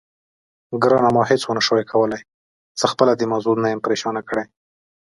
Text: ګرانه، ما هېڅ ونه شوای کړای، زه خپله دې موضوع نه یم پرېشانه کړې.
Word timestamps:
ګرانه، 0.81 1.09
ما 1.15 1.23
هېڅ 1.31 1.41
ونه 1.45 1.61
شوای 1.67 1.85
کړای، 1.91 2.21
زه 2.79 2.85
خپله 2.91 3.13
دې 3.19 3.25
موضوع 3.33 3.55
نه 3.63 3.67
یم 3.71 3.79
پرېشانه 3.85 4.21
کړې. 4.29 4.43